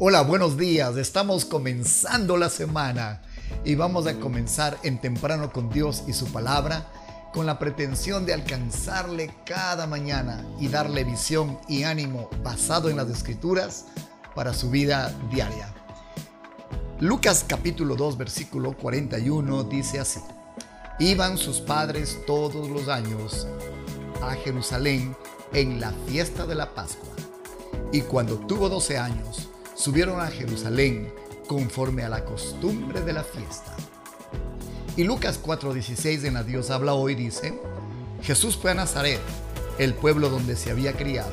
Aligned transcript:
Hola, 0.00 0.22
buenos 0.22 0.56
días. 0.56 0.96
Estamos 0.96 1.44
comenzando 1.44 2.36
la 2.36 2.50
semana 2.50 3.20
y 3.64 3.74
vamos 3.74 4.06
a 4.06 4.14
comenzar 4.20 4.78
en 4.84 5.00
temprano 5.00 5.52
con 5.52 5.70
Dios 5.70 6.04
y 6.06 6.12
su 6.12 6.26
palabra 6.26 6.86
con 7.32 7.46
la 7.46 7.58
pretensión 7.58 8.24
de 8.24 8.32
alcanzarle 8.32 9.34
cada 9.44 9.88
mañana 9.88 10.46
y 10.60 10.68
darle 10.68 11.02
visión 11.02 11.58
y 11.66 11.82
ánimo 11.82 12.30
basado 12.44 12.90
en 12.90 12.96
las 12.96 13.10
escrituras 13.10 13.86
para 14.36 14.54
su 14.54 14.70
vida 14.70 15.12
diaria. 15.32 15.74
Lucas 17.00 17.44
capítulo 17.48 17.96
2 17.96 18.18
versículo 18.18 18.76
41 18.76 19.64
dice 19.64 19.98
así. 19.98 20.20
Iban 21.00 21.36
sus 21.36 21.60
padres 21.60 22.20
todos 22.24 22.70
los 22.70 22.86
años 22.86 23.48
a 24.22 24.36
Jerusalén 24.36 25.16
en 25.52 25.80
la 25.80 25.90
fiesta 26.06 26.46
de 26.46 26.54
la 26.54 26.72
Pascua. 26.72 27.08
Y 27.90 28.02
cuando 28.02 28.38
tuvo 28.38 28.68
12 28.68 28.96
años, 28.96 29.47
subieron 29.78 30.20
a 30.20 30.26
Jerusalén 30.26 31.12
conforme 31.46 32.02
a 32.02 32.08
la 32.08 32.24
costumbre 32.24 33.00
de 33.00 33.12
la 33.12 33.22
fiesta. 33.22 33.76
Y 34.96 35.04
Lucas 35.04 35.38
4:16 35.40 36.24
en 36.24 36.34
la 36.34 36.74
habla 36.74 36.94
hoy 36.94 37.14
dice, 37.14 37.56
Jesús 38.22 38.56
fue 38.56 38.72
a 38.72 38.74
Nazaret, 38.74 39.20
el 39.78 39.94
pueblo 39.94 40.30
donde 40.30 40.56
se 40.56 40.72
había 40.72 40.96
criado. 40.96 41.32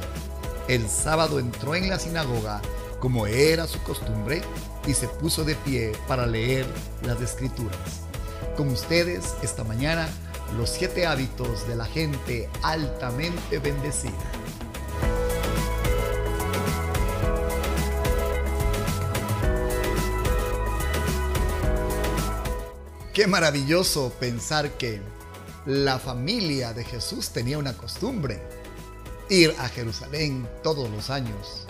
El 0.67 0.87
sábado 0.87 1.39
entró 1.39 1.73
en 1.73 1.89
la 1.89 1.97
sinagoga 1.97 2.61
como 2.99 3.25
era 3.25 3.65
su 3.65 3.81
costumbre 3.81 4.43
y 4.87 4.93
se 4.93 5.07
puso 5.07 5.43
de 5.43 5.55
pie 5.55 5.93
para 6.07 6.27
leer 6.27 6.67
las 7.01 7.19
escrituras. 7.21 7.79
Con 8.55 8.69
ustedes 8.69 9.33
esta 9.41 9.63
mañana 9.63 10.07
los 10.55 10.69
siete 10.69 11.07
hábitos 11.07 11.67
de 11.67 11.75
la 11.75 11.85
gente 11.85 12.47
altamente 12.61 13.57
bendecida. 13.57 14.13
Qué 23.15 23.27
maravilloso 23.27 24.11
pensar 24.19 24.77
que 24.77 24.99
la 25.65 25.99
familia 25.99 26.73
de 26.73 26.83
Jesús 26.83 27.29
tenía 27.29 27.57
una 27.57 27.71
costumbre, 27.71 28.41
ir 29.29 29.55
a 29.57 29.69
Jerusalén 29.69 30.45
todos 30.61 30.89
los 30.89 31.09
años. 31.09 31.65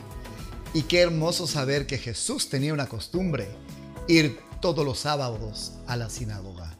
Y 0.74 0.82
qué 0.82 1.02
hermoso 1.02 1.46
saber 1.46 1.86
que 1.86 2.00
Jesús 2.00 2.50
tenía 2.50 2.74
una 2.74 2.88
costumbre, 2.88 3.48
ir 4.08 4.40
todos 4.60 4.84
los 4.84 4.98
sábados 4.98 5.74
a 5.86 5.96
la 5.96 6.10
sinagoga. 6.10 6.76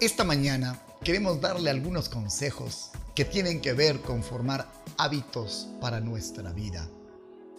Esta 0.00 0.24
mañana 0.24 0.80
queremos 1.04 1.42
darle 1.42 1.68
algunos 1.68 2.08
consejos 2.08 2.88
que 3.14 3.26
tienen 3.26 3.60
que 3.60 3.74
ver 3.74 4.00
con 4.00 4.22
formar 4.22 4.66
hábitos 4.96 5.68
para 5.78 6.00
nuestra 6.00 6.54
vida. 6.54 6.88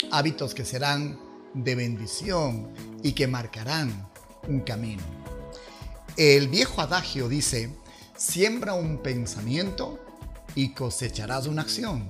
Hábitos 0.10 0.56
que 0.56 0.66
serán 0.66 1.20
de 1.54 1.76
bendición 1.76 2.74
y 3.04 3.12
que 3.12 3.28
marcarán 3.28 4.12
un 4.48 4.62
camino. 4.62 5.04
El 6.18 6.48
viejo 6.48 6.82
adagio 6.82 7.28
dice, 7.28 7.70
siembra 8.16 8.74
un 8.74 9.02
pensamiento 9.02 10.00
y 10.56 10.74
cosecharás 10.74 11.48
una 11.48 11.64
acción. 11.64 12.08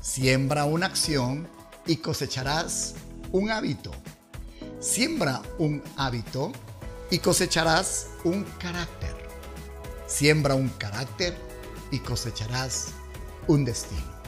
Siembra 0.00 0.64
una 0.64 0.86
acción 0.86 1.48
y 1.86 1.96
cosecharás 1.96 2.94
un 3.32 3.50
hábito. 3.50 3.90
Siembra 4.80 5.42
un 5.58 5.82
hábito 5.96 6.52
y 7.10 7.18
cosecharás 7.18 8.08
un 8.24 8.44
carácter. 8.58 9.16
Siembra 10.06 10.54
un 10.54 10.68
carácter 10.68 11.36
y 11.90 11.98
cosecharás 11.98 12.88
un 13.46 13.64
destino. 13.64 14.20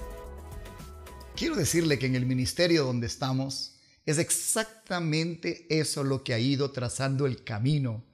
Quiero 1.36 1.56
decirle 1.56 1.98
que 1.98 2.06
en 2.06 2.16
el 2.16 2.26
ministerio 2.26 2.84
donde 2.84 3.06
estamos, 3.06 3.71
es 4.04 4.18
exactamente 4.18 5.66
eso 5.70 6.02
lo 6.02 6.24
que 6.24 6.34
ha 6.34 6.38
ido 6.38 6.72
trazando 6.72 7.26
el 7.26 7.44
camino 7.44 8.04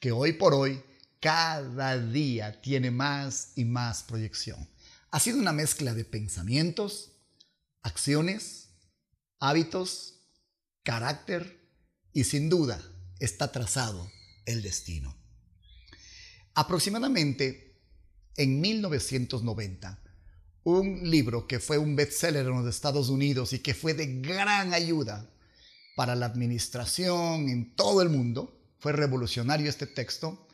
que 0.00 0.12
hoy 0.12 0.32
por 0.32 0.54
hoy 0.54 0.82
cada 1.20 1.98
día 1.98 2.60
tiene 2.60 2.90
más 2.90 3.52
y 3.56 3.64
más 3.64 4.02
proyección. 4.02 4.68
Ha 5.10 5.20
sido 5.20 5.38
una 5.38 5.52
mezcla 5.52 5.94
de 5.94 6.04
pensamientos, 6.04 7.12
acciones, 7.82 8.70
hábitos, 9.38 10.20
carácter 10.82 11.60
y 12.12 12.24
sin 12.24 12.48
duda 12.48 12.82
está 13.18 13.52
trazado 13.52 14.10
el 14.44 14.62
destino. 14.62 15.16
Aproximadamente 16.54 17.80
en 18.36 18.60
1990, 18.60 20.02
un 20.64 21.08
libro 21.08 21.46
que 21.46 21.60
fue 21.60 21.78
un 21.78 21.94
bestseller 21.96 22.46
en 22.46 22.64
los 22.64 22.66
Estados 22.66 23.08
Unidos 23.08 23.52
y 23.52 23.60
que 23.60 23.74
fue 23.74 23.94
de 23.94 24.20
gran 24.20 24.74
ayuda 24.74 25.30
para 25.96 26.14
la 26.14 26.26
administración 26.26 27.48
en 27.48 27.74
todo 27.74 28.02
el 28.02 28.10
mundo. 28.10 28.60
Fue 28.78 28.92
revolucionario 28.92 29.68
este 29.68 29.88
texto. 29.88 30.46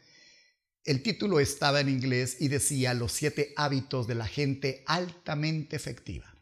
El 0.84 1.02
título 1.02 1.40
estaba 1.40 1.80
en 1.80 1.90
inglés 1.90 2.36
y 2.40 2.48
decía 2.48 2.94
Los 2.94 3.12
siete 3.12 3.52
hábitos 3.56 4.06
de 4.06 4.14
la 4.14 4.26
gente 4.26 4.84
altamente 4.86 5.76
efectiva. 5.76 6.34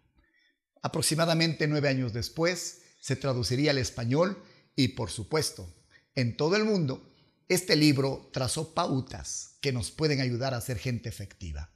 Aproximadamente 0.83 1.67
nueve 1.67 1.89
años 1.89 2.13
después 2.13 2.83
se 3.01 3.17
traduciría 3.17 3.73
al 3.73 3.79
español 3.79 4.41
y 4.77 4.89
por 4.89 5.11
supuesto, 5.11 5.75
en 6.15 6.37
todo 6.37 6.57
el 6.57 6.65
mundo, 6.65 7.11
este 7.49 7.77
libro 7.77 8.31
trazó 8.33 8.75
pautas 8.75 9.57
que 9.63 9.73
nos 9.73 9.91
pueden 9.91 10.21
ayudar 10.21 10.53
a 10.53 10.61
ser 10.61 10.79
gente 10.79 11.09
efectiva. 11.09 11.71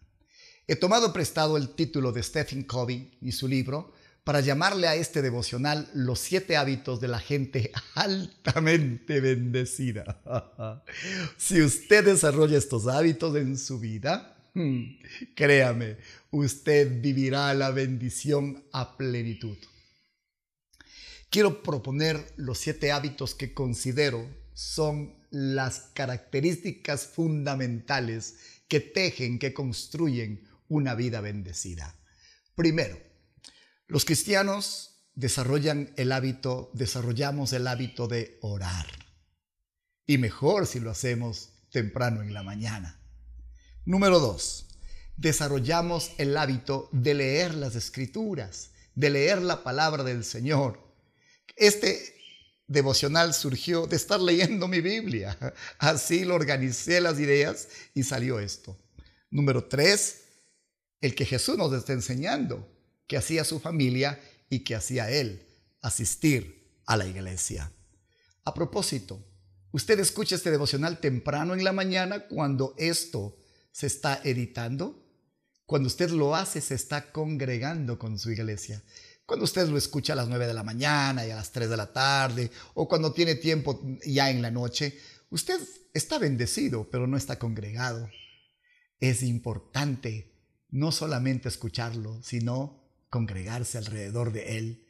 He 0.67 0.77
tomado 0.77 1.13
prestado 1.13 1.57
el 1.57 1.75
título 1.75 2.13
de 2.13 2.23
Stephen 2.23 2.65
Covey 2.65 3.17
y 3.21 3.33
su 3.33 3.49
libro 3.49 3.93
para 4.25 4.41
llamarle 4.41 4.89
a 4.89 4.95
este 4.95 5.21
devocional 5.21 5.89
los 5.93 6.19
siete 6.19 6.57
hábitos 6.57 6.99
de 7.01 7.09
la 7.09 7.21
gente 7.21 7.71
altamente 7.95 9.21
bendecida. 9.21 10.83
si 11.37 11.63
usted 11.63 12.05
desarrolla 12.07 12.57
estos 12.57 12.89
hábitos 12.89 13.37
en 13.37 13.59
su 13.59 13.79
vida, 13.79 14.37
hmm, 14.55 14.83
créame, 15.37 15.99
usted 16.31 17.01
vivirá 17.03 17.53
la 17.53 17.71
bendición 17.71 18.65
a 18.73 18.97
plenitud. 18.97 19.59
Quiero 21.29 21.63
proponer 21.63 22.33
los 22.37 22.59
siete 22.59 22.93
hábitos 22.93 23.35
que 23.35 23.53
considero 23.53 24.27
son 24.55 25.17
las 25.31 25.91
características 25.95 27.09
fundamentales 27.09 28.37
que 28.69 28.81
tejen, 28.81 29.39
que 29.39 29.53
construyen 29.53 30.49
una 30.69 30.95
vida 30.95 31.21
bendecida. 31.21 31.99
Primero, 32.55 32.97
los 33.87 34.05
cristianos 34.05 34.95
desarrollan 35.15 35.93
el 35.97 36.13
hábito, 36.13 36.71
desarrollamos 36.75 37.53
el 37.53 37.67
hábito 37.67 38.09
de 38.09 38.39
orar. 38.41 38.87
Y 40.07 40.19
mejor 40.19 40.67
si 40.67 40.81
lo 40.81 40.91
hacemos 40.91 41.51
temprano 41.71 42.23
en 42.23 42.33
la 42.35 42.43
mañana. 42.43 43.01
Número 43.85 44.21
dos, 44.21 44.67
desarrollamos 45.17 46.13
el 46.19 46.37
hábito 46.37 46.89
de 46.93 47.15
leer 47.15 47.55
las 47.55 47.75
escrituras, 47.75 48.71
de 48.95 49.11
leer 49.11 49.43
la 49.43 49.63
palabra 49.63 50.03
del 50.03 50.25
Señor. 50.25 50.81
Este 51.57 52.15
devocional 52.67 53.35
surgió 53.35 53.87
de 53.87 53.97
estar 53.97 54.21
leyendo 54.21 54.67
mi 54.67 54.81
Biblia. 54.81 55.37
Así 55.79 56.25
lo 56.25 56.35
organicé 56.35 57.01
las 57.01 57.21
ideas 57.21 57.69
y 57.93 58.03
salió 58.03 58.41
esto. 58.41 58.79
Número 59.31 59.65
tres, 59.65 60.23
el 61.01 61.15
que 61.15 61.27
Jesús 61.27 61.59
nos 61.59 61.73
está 61.75 61.93
enseñando 61.93 62.74
que 63.07 63.17
hacía 63.17 63.45
su 63.45 63.61
familia 63.61 64.21
y 64.49 64.61
que 64.61 64.75
hacía 64.75 65.11
él, 65.11 65.47
asistir 65.81 66.81
a 66.87 66.97
la 66.97 67.07
iglesia. 67.07 67.73
A 68.45 68.55
propósito, 68.55 69.25
usted 69.73 69.99
escucha 70.01 70.37
este 70.37 70.51
devocional 70.51 71.01
temprano 71.01 71.55
en 71.55 71.65
la 71.65 71.73
mañana 71.73 72.27
cuando 72.29 72.75
esto 72.79 73.39
se 73.73 73.87
está 73.87 74.21
editando. 74.25 75.03
Cuando 75.67 75.87
usted 75.87 76.11
lo 76.11 76.37
hace, 76.37 76.61
se 76.61 76.75
está 76.75 77.11
congregando 77.11 77.99
con 77.99 78.19
su 78.19 78.31
iglesia. 78.31 78.83
Cuando 79.27 79.45
usted 79.45 79.67
lo 79.69 79.79
escucha 79.79 80.13
a 80.13 80.17
las 80.17 80.29
9 80.29 80.47
de 80.47 80.55
la 80.55 80.63
mañana 80.63 81.27
y 81.27 81.31
a 81.31 81.37
las 81.37 81.51
3 81.51 81.71
de 81.71 81.77
la 81.77 81.93
tarde, 81.93 82.51
o 82.75 82.87
cuando 82.87 83.13
tiene 83.13 83.37
tiempo 83.37 83.81
ya 84.05 84.31
en 84.31 84.43
la 84.43 84.51
noche, 84.51 84.99
usted 85.31 85.59
está 85.95 86.19
bendecido, 86.19 86.89
pero 86.91 87.07
no 87.07 87.17
está 87.17 87.39
congregado. 87.39 88.11
Es 89.01 89.23
importante 89.23 90.35
no 90.69 90.93
solamente 90.93 91.49
escucharlo, 91.49 92.23
sino 92.23 92.84
congregarse 93.15 93.79
alrededor 93.79 94.33
de 94.33 94.59
Él. 94.59 94.89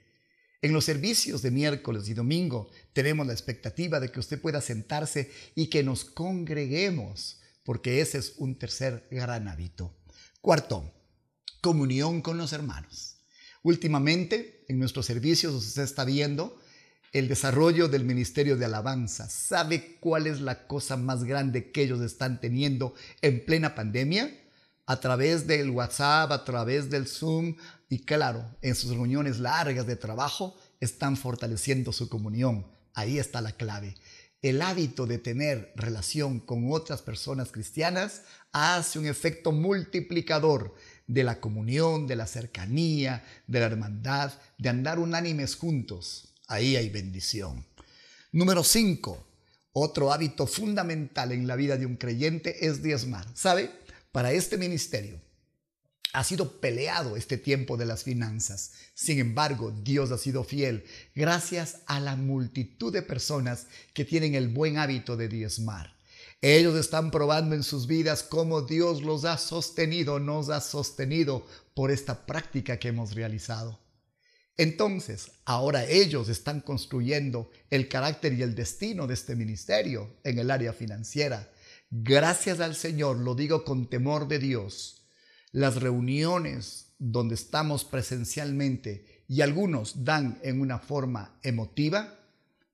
En 0.63 0.73
los 0.73 0.87
servicios 0.87 1.43
de 1.43 1.51
miércoles 1.51 2.09
y 2.09 2.15
domingo 2.15 2.71
tenemos 2.95 3.27
la 3.27 3.35
expectativa 3.35 4.01
de 4.01 4.11
que 4.11 4.19
usted 4.19 4.41
pueda 4.41 4.63
sentarse 4.63 5.31
y 5.55 5.67
que 5.67 5.83
nos 5.83 6.07
congreguemos, 6.07 7.43
porque 7.65 8.01
ese 8.01 8.17
es 8.17 8.33
un 8.39 8.59
tercer 8.59 9.07
gran 9.11 9.47
hábito. 9.47 9.95
Cuarto, 10.41 10.91
comunión 11.61 12.23
con 12.23 12.39
los 12.39 12.55
hermanos. 12.55 13.19
Últimamente, 13.63 14.65
en 14.69 14.79
nuestros 14.79 15.05
servicios 15.05 15.53
usted 15.53 15.83
está 15.83 16.07
viendo 16.07 16.59
el 17.13 17.29
desarrollo 17.29 17.89
del 17.89 18.05
ministerio 18.05 18.57
de 18.57 18.65
alabanza. 18.65 19.29
¿Sabe 19.29 19.99
cuál 20.01 20.27
es 20.27 20.41
la 20.41 20.67
cosa 20.67 20.97
más 20.97 21.25
grande 21.25 21.73
que 21.73 21.83
ellos 21.83 22.01
están 22.01 22.41
teniendo 22.41 22.95
en 23.21 23.45
plena 23.45 23.75
pandemia? 23.75 24.33
a 24.87 25.01
través 25.01 25.47
del 25.47 25.71
WhatsApp, 25.71 26.31
a 26.31 26.45
través 26.45 26.91
del 26.91 27.07
Zoom 27.07 27.57
y 27.89 28.01
claro, 28.01 28.45
en 28.63 28.75
sus 28.75 28.91
reuniones 28.91 29.39
largas 29.39 29.87
de 29.87 29.97
trabajo 29.97 30.57
están 30.81 31.17
fortaleciendo 31.17 31.93
su 31.93 32.09
comunión. 32.09 32.67
Ahí 32.95 33.19
está 33.19 33.41
la 33.41 33.53
clave. 33.53 33.95
El 34.43 34.63
hábito 34.63 35.07
de 35.07 35.19
tener 35.19 35.73
relación 35.77 36.39
con 36.39 36.71
otras 36.73 37.03
personas 37.03 37.51
cristianas 37.51 38.23
hace 38.53 38.99
un 38.99 39.07
efecto 39.07 39.53
multiplicador 39.53 40.75
de 41.07 41.25
la 41.25 41.41
comunión, 41.41 42.07
de 42.07 42.17
la 42.17 42.27
cercanía, 42.27 43.25
de 43.47 43.61
la 43.61 43.67
hermandad, 43.67 44.33
de 44.59 44.69
andar 44.69 44.99
unánimes 44.99 45.57
juntos. 45.57 46.35
Ahí 46.47 46.77
hay 46.77 46.91
bendición. 46.91 47.65
Número 48.33 48.65
5. 48.65 49.27
Otro 49.73 50.13
hábito 50.13 50.47
fundamental 50.47 51.33
en 51.33 51.47
la 51.47 51.57
vida 51.57 51.77
de 51.77 51.87
un 51.87 51.97
creyente 51.97 52.67
es 52.67 52.83
diezmar. 52.83 53.27
¿Sabe? 53.35 53.71
Para 54.13 54.33
este 54.33 54.57
ministerio 54.57 55.21
ha 56.15 56.23
sido 56.23 56.61
peleado 56.61 57.17
este 57.17 57.37
tiempo 57.37 57.77
de 57.77 57.87
las 57.87 58.05
finanzas. 58.05 58.71
Sin 58.95 59.19
embargo, 59.19 59.73
Dios 59.73 60.13
ha 60.13 60.17
sido 60.17 60.45
fiel 60.45 60.85
gracias 61.13 61.79
a 61.87 61.99
la 61.99 62.15
multitud 62.15 62.93
de 62.93 63.03
personas 63.03 63.67
que 63.93 64.05
tienen 64.05 64.37
el 64.37 64.49
buen 64.49 64.79
hábito 64.79 65.17
de 65.17 65.27
diezmar. 65.27 65.97
Ellos 66.41 66.77
están 66.77 67.11
probando 67.11 67.57
en 67.57 67.65
sus 67.65 67.89
vidas 67.89 68.23
cómo 68.23 68.63
Dios 68.63 69.03
los 69.03 69.25
ha 69.25 69.37
sostenido, 69.39 70.21
nos 70.21 70.51
ha 70.51 70.61
sostenido 70.61 71.45
por 71.75 71.91
esta 71.91 72.27
práctica 72.27 72.79
que 72.79 72.89
hemos 72.89 73.17
realizado. 73.17 73.81
Entonces, 74.57 75.33
ahora 75.45 75.85
ellos 75.85 76.29
están 76.29 76.61
construyendo 76.61 77.51
el 77.71 77.89
carácter 77.89 78.35
y 78.35 78.43
el 78.43 78.55
destino 78.55 79.09
de 79.09 79.15
este 79.15 79.35
ministerio 79.35 80.15
en 80.23 80.39
el 80.39 80.53
área 80.53 80.73
financiera. 80.73 81.51
Gracias 81.91 82.61
al 82.61 82.77
Señor, 82.77 83.19
lo 83.19 83.35
digo 83.35 83.65
con 83.65 83.91
temor 83.91 84.29
de 84.29 84.39
Dios 84.39 85.04
las 85.55 85.77
reuniones 85.77 86.97
donde 86.99 87.37
estamos 87.37 87.85
presencialmente 87.85 89.23
y 89.29 89.41
algunos 89.41 90.03
dan 90.05 90.41
en 90.43 90.61
una 90.61 90.81
forma 90.81 91.39
emotiva, 91.45 92.19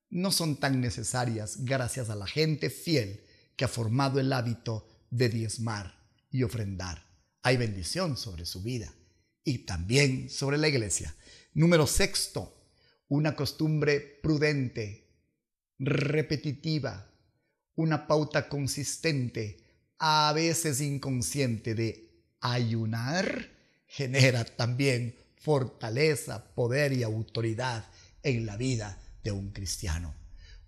no 0.09 0.33
son 0.33 0.57
tan 0.57 0.81
necesarias 0.81 1.63
gracias 1.67 2.09
a 2.09 2.17
la 2.17 2.27
gente 2.27 2.71
fiel 2.71 3.23
que 3.55 3.67
ha 3.67 3.69
formado 3.69 4.19
el 4.19 4.33
hábito 4.33 4.89
de 5.11 5.29
diezmar 5.29 5.95
y 6.31 6.43
ofrendar. 6.43 7.05
Hay 7.43 7.59
bendición 7.59 8.17
sobre 8.17 8.47
su 8.47 8.63
vida 8.63 8.95
y 9.45 9.67
también 9.67 10.31
sobre 10.31 10.57
la 10.57 10.69
iglesia. 10.69 11.15
Número 11.53 11.87
sexto, 11.87 12.65
una 13.09 13.37
costumbre 13.37 14.01
prudente, 14.23 15.07
repetitiva, 15.79 17.13
una 17.75 18.07
pauta 18.07 18.49
consistente, 18.49 19.59
a 19.99 20.33
veces 20.35 20.81
inconsciente 20.81 21.75
de 21.75 22.10
ayunar 22.41 23.49
genera 23.87 24.45
también 24.45 25.17
fortaleza, 25.37 26.45
poder 26.55 26.93
y 26.93 27.03
autoridad 27.03 27.87
en 28.23 28.47
la 28.47 28.57
vida 28.57 28.99
de 29.25 29.33
un 29.33 29.51
cristiano. 29.51 30.15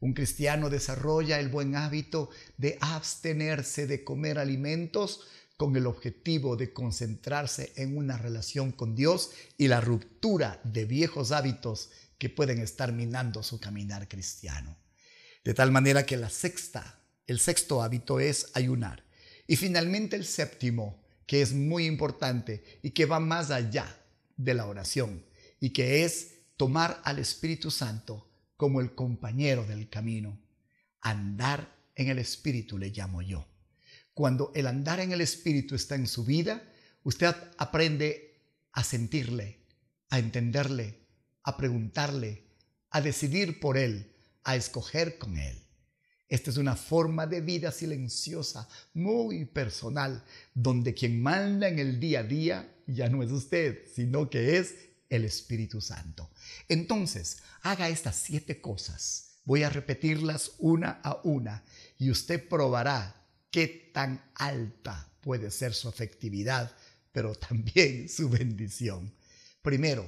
Un 0.00 0.14
cristiano 0.14 0.68
desarrolla 0.68 1.38
el 1.38 1.48
buen 1.48 1.76
hábito 1.76 2.30
de 2.56 2.76
abstenerse 2.80 3.86
de 3.86 4.02
comer 4.02 4.38
alimentos 4.38 5.20
con 5.56 5.76
el 5.76 5.86
objetivo 5.86 6.56
de 6.56 6.72
concentrarse 6.72 7.72
en 7.76 7.96
una 7.96 8.18
relación 8.18 8.72
con 8.72 8.96
Dios 8.96 9.30
y 9.56 9.68
la 9.68 9.80
ruptura 9.80 10.60
de 10.64 10.86
viejos 10.86 11.30
hábitos 11.30 11.90
que 12.18 12.30
pueden 12.30 12.58
estar 12.58 12.92
minando 12.92 13.42
su 13.44 13.60
caminar 13.60 14.08
cristiano. 14.08 14.76
De 15.44 15.54
tal 15.54 15.70
manera 15.70 16.04
que 16.04 16.16
la 16.16 16.30
sexta, 16.30 17.00
el 17.26 17.38
sexto 17.38 17.82
hábito 17.82 18.18
es 18.18 18.50
ayunar. 18.54 19.04
Y 19.46 19.56
finalmente 19.56 20.16
el 20.16 20.24
séptimo, 20.24 21.01
que 21.26 21.42
es 21.42 21.52
muy 21.52 21.86
importante 21.86 22.80
y 22.82 22.90
que 22.90 23.06
va 23.06 23.20
más 23.20 23.50
allá 23.50 23.98
de 24.36 24.54
la 24.54 24.66
oración 24.66 25.24
y 25.60 25.70
que 25.70 26.04
es 26.04 26.34
tomar 26.56 27.00
al 27.04 27.18
Espíritu 27.18 27.70
Santo 27.70 28.28
como 28.56 28.80
el 28.80 28.94
compañero 28.94 29.64
del 29.64 29.88
camino. 29.88 30.40
Andar 31.00 31.74
en 31.94 32.08
el 32.08 32.18
Espíritu 32.18 32.78
le 32.78 32.90
llamo 32.90 33.22
yo. 33.22 33.46
Cuando 34.14 34.52
el 34.54 34.66
andar 34.66 35.00
en 35.00 35.12
el 35.12 35.20
Espíritu 35.20 35.74
está 35.74 35.94
en 35.94 36.06
su 36.06 36.24
vida, 36.24 36.62
usted 37.02 37.34
aprende 37.58 38.40
a 38.72 38.84
sentirle, 38.84 39.60
a 40.10 40.18
entenderle, 40.18 41.06
a 41.42 41.56
preguntarle, 41.56 42.44
a 42.90 43.00
decidir 43.00 43.58
por 43.58 43.76
él, 43.78 44.12
a 44.44 44.56
escoger 44.56 45.18
con 45.18 45.38
él. 45.38 45.62
Esta 46.32 46.48
es 46.48 46.56
una 46.56 46.76
forma 46.76 47.26
de 47.26 47.42
vida 47.42 47.70
silenciosa, 47.70 48.66
muy 48.94 49.44
personal, 49.44 50.24
donde 50.54 50.94
quien 50.94 51.20
manda 51.20 51.68
en 51.68 51.78
el 51.78 52.00
día 52.00 52.20
a 52.20 52.22
día 52.22 52.74
ya 52.86 53.10
no 53.10 53.22
es 53.22 53.30
usted, 53.30 53.80
sino 53.94 54.30
que 54.30 54.56
es 54.56 54.74
el 55.10 55.26
Espíritu 55.26 55.82
Santo. 55.82 56.30
Entonces, 56.70 57.42
haga 57.60 57.90
estas 57.90 58.16
siete 58.16 58.62
cosas. 58.62 59.40
Voy 59.44 59.62
a 59.62 59.68
repetirlas 59.68 60.52
una 60.56 61.02
a 61.04 61.20
una 61.22 61.64
y 61.98 62.10
usted 62.10 62.48
probará 62.48 63.26
qué 63.50 63.90
tan 63.92 64.24
alta 64.34 65.12
puede 65.20 65.50
ser 65.50 65.74
su 65.74 65.90
efectividad, 65.90 66.74
pero 67.12 67.34
también 67.34 68.08
su 68.08 68.30
bendición. 68.30 69.14
Primero, 69.60 70.06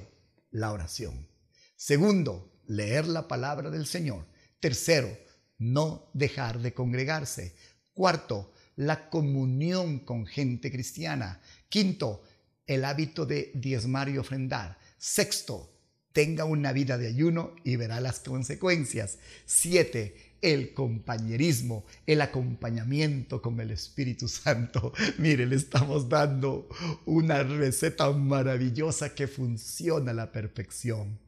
la 0.49 0.71
oración. 0.71 1.27
Segundo, 1.75 2.51
leer 2.65 3.05
la 3.05 3.27
palabra 3.27 3.69
del 3.69 3.85
Señor. 3.85 4.25
Tercero, 4.59 5.15
no 5.57 6.09
dejar 6.13 6.59
de 6.59 6.73
congregarse. 6.73 7.55
Cuarto, 7.93 8.53
la 8.75 9.09
comunión 9.09 9.99
con 9.99 10.25
gente 10.25 10.71
cristiana. 10.71 11.41
Quinto, 11.69 12.23
el 12.67 12.85
hábito 12.85 13.25
de 13.25 13.51
diezmar 13.53 14.09
y 14.09 14.17
ofrendar. 14.17 14.77
Sexto, 14.97 15.71
tenga 16.11 16.45
una 16.45 16.71
vida 16.71 16.97
de 16.97 17.07
ayuno 17.07 17.55
y 17.63 17.75
verá 17.75 17.99
las 17.99 18.19
consecuencias. 18.19 19.19
Siete, 19.45 20.35
el 20.41 20.73
compañerismo, 20.73 21.85
el 22.05 22.21
acompañamiento 22.21 23.41
con 23.41 23.59
el 23.59 23.71
Espíritu 23.71 24.27
Santo. 24.27 24.93
Mire, 25.17 25.45
le 25.45 25.55
estamos 25.55 26.07
dando 26.07 26.69
una 27.05 27.43
receta 27.43 28.11
maravillosa 28.11 29.13
que 29.13 29.27
funciona 29.27 30.11
a 30.11 30.13
la 30.13 30.31
perfección. 30.31 31.19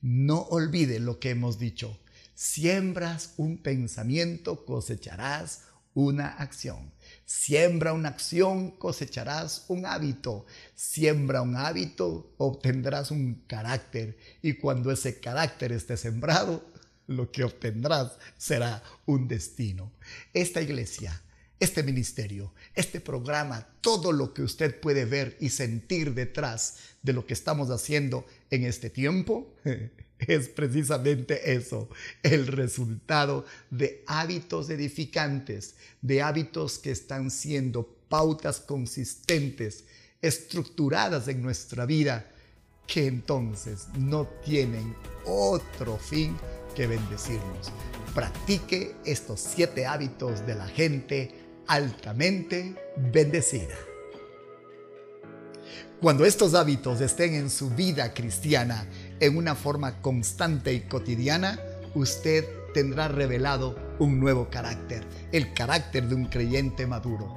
No 0.00 0.40
olvide 0.40 0.98
lo 0.98 1.20
que 1.20 1.30
hemos 1.30 1.58
dicho. 1.58 2.01
Siembras 2.44 3.34
un 3.36 3.56
pensamiento, 3.56 4.64
cosecharás 4.64 5.66
una 5.94 6.26
acción. 6.26 6.92
Siembra 7.24 7.92
una 7.92 8.08
acción, 8.08 8.72
cosecharás 8.72 9.66
un 9.68 9.86
hábito. 9.86 10.44
Siembra 10.74 11.42
un 11.42 11.54
hábito, 11.54 12.34
obtendrás 12.38 13.12
un 13.12 13.44
carácter. 13.46 14.18
Y 14.42 14.54
cuando 14.54 14.90
ese 14.90 15.20
carácter 15.20 15.70
esté 15.70 15.96
sembrado, 15.96 16.66
lo 17.06 17.30
que 17.30 17.44
obtendrás 17.44 18.18
será 18.36 18.82
un 19.06 19.28
destino. 19.28 19.92
Esta 20.34 20.60
iglesia, 20.60 21.22
este 21.62 21.84
ministerio, 21.84 22.52
este 22.74 23.00
programa, 23.00 23.68
todo 23.80 24.10
lo 24.10 24.34
que 24.34 24.42
usted 24.42 24.80
puede 24.80 25.04
ver 25.04 25.36
y 25.38 25.50
sentir 25.50 26.12
detrás 26.12 26.78
de 27.04 27.12
lo 27.12 27.24
que 27.24 27.34
estamos 27.34 27.70
haciendo 27.70 28.26
en 28.50 28.64
este 28.64 28.90
tiempo, 28.90 29.54
es 30.18 30.48
precisamente 30.48 31.52
eso, 31.54 31.88
el 32.24 32.48
resultado 32.48 33.46
de 33.70 34.02
hábitos 34.08 34.70
edificantes, 34.70 35.76
de 36.00 36.20
hábitos 36.20 36.80
que 36.80 36.90
están 36.90 37.30
siendo 37.30 37.96
pautas 38.08 38.58
consistentes, 38.58 39.84
estructuradas 40.20 41.28
en 41.28 41.42
nuestra 41.42 41.86
vida, 41.86 42.28
que 42.88 43.06
entonces 43.06 43.86
no 43.96 44.26
tienen 44.44 44.96
otro 45.26 45.96
fin 45.96 46.36
que 46.74 46.88
bendecirnos. 46.88 47.70
Practique 48.16 48.96
estos 49.04 49.40
siete 49.40 49.86
hábitos 49.86 50.44
de 50.44 50.56
la 50.56 50.66
gente 50.66 51.41
altamente 51.66 52.74
bendecida. 53.12 53.74
Cuando 56.00 56.24
estos 56.24 56.54
hábitos 56.54 57.00
estén 57.00 57.34
en 57.34 57.48
su 57.48 57.70
vida 57.70 58.12
cristiana 58.12 58.86
en 59.20 59.36
una 59.36 59.54
forma 59.54 60.02
constante 60.02 60.72
y 60.72 60.80
cotidiana, 60.80 61.60
usted 61.94 62.44
tendrá 62.74 63.06
revelado 63.06 63.76
un 64.00 64.18
nuevo 64.18 64.48
carácter, 64.50 65.06
el 65.30 65.54
carácter 65.54 66.08
de 66.08 66.16
un 66.16 66.24
creyente 66.24 66.86
maduro, 66.88 67.32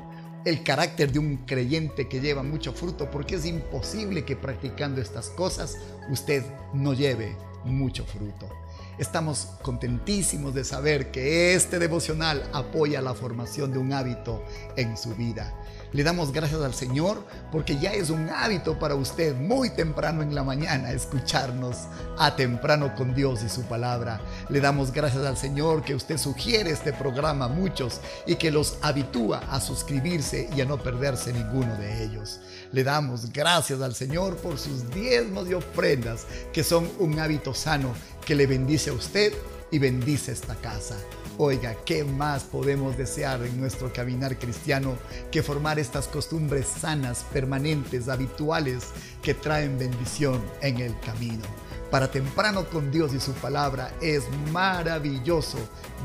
el 0.46 0.64
carácter 0.64 1.12
de 1.12 1.20
un 1.20 1.38
creyente 1.46 2.08
que 2.08 2.22
lleva 2.22 2.42
mucho 2.42 2.74
fruto, 2.74 3.12
porque 3.12 3.36
es 3.36 3.46
imposible 3.46 4.26
que 4.26 4.36
practicando 4.36 5.00
estas 5.02 5.30
cosas 5.30 5.78
usted 6.10 6.44
no 6.74 6.94
lleve 6.94 7.36
mucho 7.66 8.06
fruto. 8.06 8.50
Estamos 8.98 9.50
contentísimos 9.62 10.54
de 10.54 10.64
saber 10.64 11.12
que 11.12 11.54
este 11.54 11.80
devocional 11.80 12.50
apoya 12.54 13.02
la 13.02 13.14
formación 13.14 13.74
de 13.74 13.78
un 13.78 13.92
hábito 13.92 14.42
en 14.78 14.96
su 14.96 15.14
vida. 15.16 15.54
Le 15.96 16.04
damos 16.04 16.34
gracias 16.34 16.60
al 16.62 16.74
Señor 16.74 17.26
porque 17.54 17.80
ya 17.80 17.94
es 17.94 18.10
un 18.10 18.30
hábito 18.30 18.78
para 18.78 18.96
usted 18.96 19.34
muy 19.34 19.70
temprano 19.70 20.24
en 20.24 20.36
la 20.36 20.44
mañana 20.44 20.92
escucharnos 20.92 21.84
a 22.18 22.36
temprano 22.36 22.94
con 22.96 23.16
Dios 23.16 23.42
y 23.44 23.48
su 23.48 23.62
palabra. 23.62 24.20
Le 24.50 24.60
damos 24.60 24.92
gracias 24.92 25.26
al 25.26 25.38
Señor 25.38 25.86
que 25.86 25.96
usted 25.96 26.18
sugiere 26.18 26.72
este 26.72 26.92
programa 26.92 27.46
a 27.46 27.48
muchos 27.48 28.02
y 28.28 28.36
que 28.36 28.52
los 28.52 28.78
habitúa 28.82 29.38
a 29.50 29.62
suscribirse 29.62 30.50
y 30.54 30.60
a 30.60 30.66
no 30.66 30.78
perderse 30.78 31.32
ninguno 31.32 31.74
de 31.78 32.04
ellos. 32.04 32.42
Le 32.74 32.84
damos 32.84 33.32
gracias 33.32 33.80
al 33.80 33.96
Señor 33.96 34.36
por 34.36 34.58
sus 34.58 34.92
diezmos 34.92 35.50
y 35.50 35.54
ofrendas 35.54 36.28
que 36.52 36.66
son 36.66 36.92
un 37.00 37.18
hábito 37.22 37.54
sano 37.54 37.94
que 38.26 38.36
le 38.36 38.48
bendice 38.48 38.90
a 38.90 38.94
usted 38.94 39.32
y 39.72 39.80
bendice 39.80 40.34
esta 40.34 40.56
casa. 40.56 40.98
Oiga, 41.38 41.76
¿qué 41.86 42.06
más 42.06 42.44
podemos 42.44 42.96
desear 42.96 43.44
en 43.44 43.60
nuestro 43.60 43.92
caminar 43.92 44.40
cristiano 44.40 44.98
que 45.32 45.44
formar 45.44 45.80
estas 45.80 46.08
costumbres 46.08 46.66
sanas, 46.66 47.26
permanentes, 47.34 48.08
habituales, 48.08 48.86
que 49.22 49.34
traen 49.34 49.78
bendición 49.78 50.42
en 50.62 50.80
el 50.80 50.98
camino? 51.02 51.44
Para 51.92 52.10
temprano 52.10 52.70
con 52.70 52.90
Dios 52.90 53.14
y 53.14 53.20
su 53.20 53.34
palabra 53.34 53.92
es 54.02 54.24
maravilloso 54.54 55.58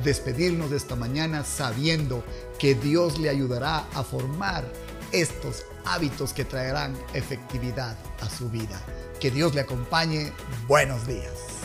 despedirnos 0.02 0.70
de 0.70 0.78
esta 0.78 0.96
mañana 0.96 1.44
sabiendo 1.44 2.24
que 2.58 2.74
Dios 2.74 3.16
le 3.20 3.30
ayudará 3.30 3.86
a 3.94 4.02
formar 4.02 4.64
estos 5.12 5.64
hábitos 5.84 6.32
que 6.32 6.44
traerán 6.44 6.96
efectividad 7.14 7.96
a 8.20 8.28
su 8.28 8.50
vida. 8.50 8.82
Que 9.20 9.30
Dios 9.30 9.54
le 9.54 9.60
acompañe. 9.60 10.32
Buenos 10.66 11.06
días. 11.06 11.59